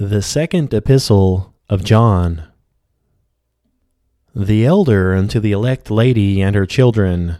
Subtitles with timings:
[0.00, 2.44] The Second Epistle of John.
[4.32, 7.38] The elder unto the elect lady and her children,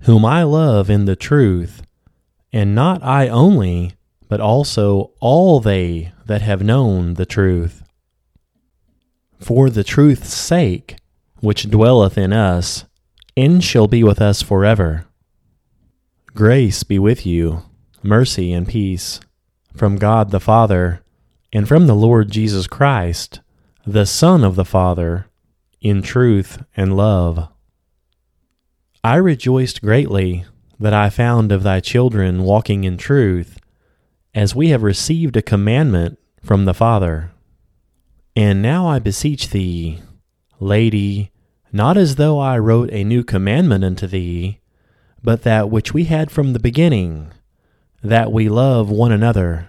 [0.00, 1.82] whom I love in the truth,
[2.54, 3.92] and not I only,
[4.30, 7.82] but also all they that have known the truth.
[9.38, 10.96] For the truth's sake,
[11.40, 12.86] which dwelleth in us,
[13.36, 15.04] and shall be with us forever.
[16.34, 17.64] Grace be with you,
[18.02, 19.20] mercy and peace,
[19.76, 21.03] from God the Father
[21.54, 23.40] and from the Lord Jesus Christ,
[23.86, 25.28] the Son of the Father,
[25.80, 27.48] in truth and love.
[29.04, 30.44] I rejoiced greatly
[30.80, 33.60] that I found of thy children walking in truth,
[34.34, 37.30] as we have received a commandment from the Father.
[38.34, 40.00] And now I beseech thee,
[40.58, 41.30] Lady,
[41.72, 44.58] not as though I wrote a new commandment unto thee,
[45.22, 47.30] but that which we had from the beginning,
[48.02, 49.68] that we love one another.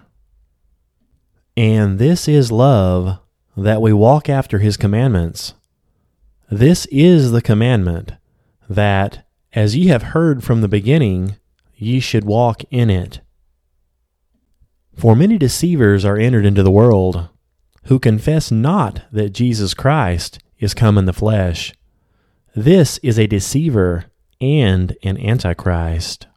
[1.57, 3.19] And this is love,
[3.55, 5.53] that we walk after his commandments.
[6.51, 8.13] This is the commandment,
[8.69, 11.37] that, as ye have heard from the beginning,
[11.75, 13.21] ye should walk in it.
[14.95, 17.29] For many deceivers are entered into the world,
[17.85, 21.73] who confess not that Jesus Christ is come in the flesh.
[22.55, 24.05] This is a deceiver
[24.41, 26.27] and an antichrist.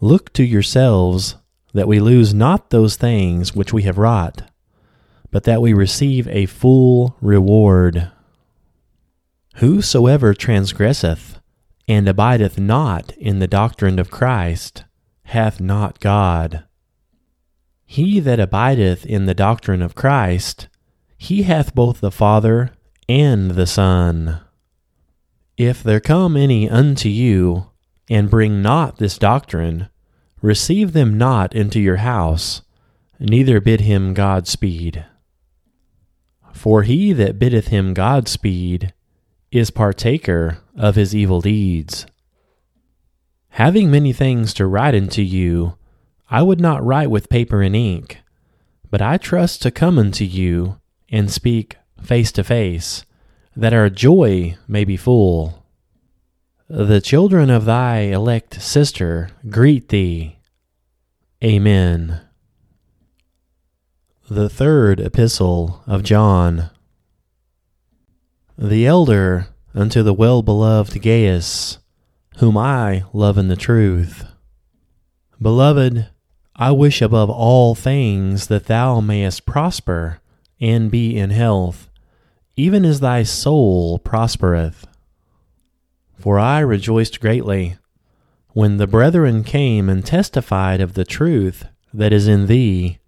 [0.00, 1.36] Look to yourselves
[1.74, 4.42] that we lose not those things which we have wrought,
[5.30, 8.10] but that we receive a full reward.
[9.56, 11.40] Whosoever transgresseth
[11.86, 14.84] and abideth not in the doctrine of Christ
[15.24, 16.64] hath not God.
[17.84, 20.68] He that abideth in the doctrine of Christ,
[21.18, 22.70] he hath both the Father
[23.08, 24.40] and the Son.
[25.56, 27.70] If there come any unto you,
[28.10, 29.88] and bring not this doctrine,
[30.44, 32.60] Receive them not into your house,
[33.18, 35.06] neither bid him Godspeed.
[36.52, 38.92] For he that biddeth him Godspeed
[39.50, 42.04] is partaker of his evil deeds.
[43.52, 45.78] Having many things to write unto you,
[46.28, 48.18] I would not write with paper and ink,
[48.90, 50.78] but I trust to come unto you
[51.08, 53.06] and speak face to face,
[53.56, 55.64] that our joy may be full.
[56.68, 60.33] The children of thy elect sister greet thee.
[61.44, 62.22] Amen.
[64.30, 66.70] The third epistle of John.
[68.56, 71.80] The elder unto the well beloved Gaius,
[72.38, 74.24] whom I love in the truth.
[75.38, 76.08] Beloved,
[76.56, 80.22] I wish above all things that thou mayest prosper
[80.62, 81.90] and be in health,
[82.56, 84.86] even as thy soul prospereth.
[86.18, 87.76] For I rejoiced greatly
[88.54, 92.98] when the brethren came and testified of the truth that is in thee,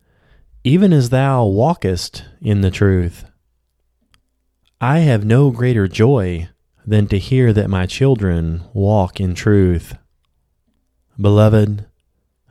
[0.62, 3.24] even as thou walkest in the truth.
[4.80, 6.50] I have no greater joy
[6.86, 9.96] than to hear that my children walk in truth.
[11.18, 11.86] Beloved,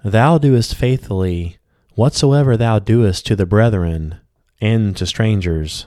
[0.03, 1.57] thou doest faithfully
[1.93, 4.17] whatsoever thou doest to the brethren
[4.59, 5.85] and to strangers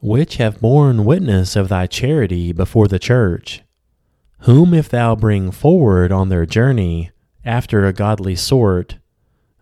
[0.00, 3.62] which have borne witness of thy charity before the church,
[4.40, 7.10] whom if thou bring forward on their journey
[7.44, 8.98] after a godly sort,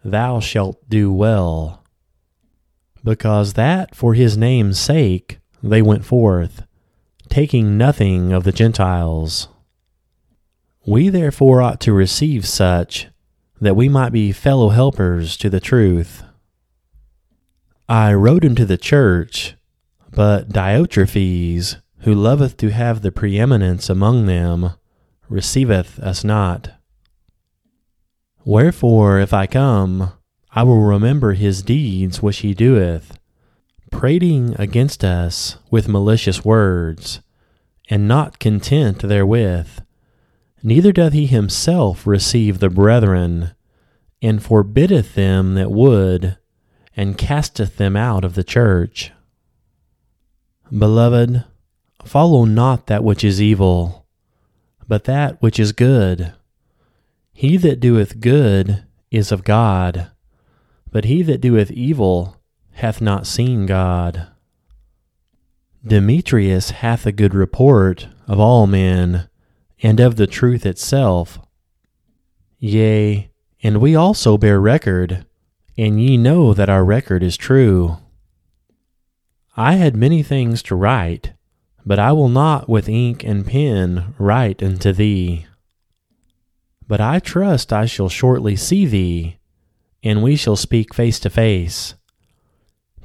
[0.04, 1.84] thou shalt do well.
[3.03, 6.66] Because that for his name's sake they went forth,
[7.28, 9.48] taking nothing of the Gentiles.
[10.87, 13.08] We therefore ought to receive such,
[13.60, 16.22] that we might be fellow helpers to the truth.
[17.88, 19.54] I wrote unto the church,
[20.10, 24.73] but Diotrephes, who loveth to have the preeminence among them,
[25.29, 26.71] receiveth us not.
[28.45, 30.12] Wherefore, if I come,
[30.53, 33.19] I will remember his deeds which he doeth,
[33.91, 37.21] prating against us with malicious words,
[37.91, 39.81] and not content therewith.
[40.62, 43.53] Neither doth he himself receive the brethren,
[44.23, 46.39] and forbiddeth them that would,
[46.97, 49.12] and casteth them out of the church.
[50.76, 51.44] Beloved,
[52.08, 54.06] follow not that which is evil,
[54.88, 56.35] but that which is good.
[57.32, 60.11] He that doeth good is of God,
[60.91, 62.37] but he that doeth evil
[62.73, 64.29] hath not seen God.
[65.87, 69.29] Demetrius hath a good report of all men,
[69.82, 71.38] and of the truth itself.
[72.58, 73.31] Yea,
[73.62, 75.26] and we also bear record,
[75.79, 77.99] and ye know that our record is true.
[79.56, 81.32] I had many things to write,
[81.87, 85.47] but I will not with ink and pen write unto thee.
[86.88, 89.38] But I trust I shall shortly see thee,
[90.03, 91.94] and we shall speak face to face.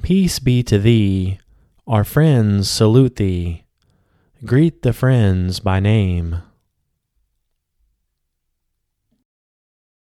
[0.02, 1.38] Peace be to thee,
[1.86, 3.64] our friends salute thee.
[4.44, 6.42] Greet the friends by name.